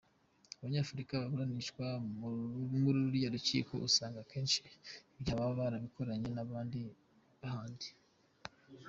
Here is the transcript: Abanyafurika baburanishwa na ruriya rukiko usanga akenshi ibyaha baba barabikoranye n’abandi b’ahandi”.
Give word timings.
Abanyafurika 0.57 1.13
baburanishwa 1.21 1.85
na 2.75 2.87
ruriya 2.95 3.33
rukiko 3.33 3.73
usanga 3.87 4.17
akenshi 4.21 4.59
ibyaha 5.17 5.39
baba 5.39 5.59
barabikoranye 5.61 6.29
n’abandi 6.33 6.79
b’ahandi”. 7.39 7.87